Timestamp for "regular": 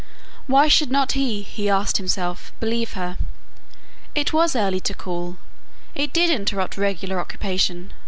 6.75-7.19